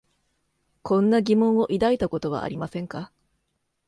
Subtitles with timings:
[0.81, 3.11] こんな疑問を抱いたことはありませんか？